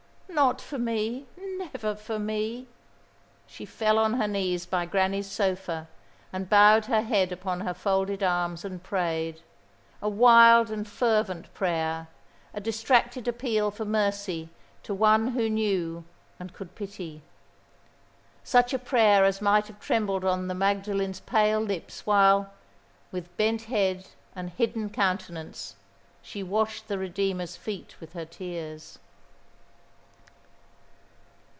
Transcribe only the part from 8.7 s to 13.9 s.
prayed a wild and fervent prayer a distracted appeal for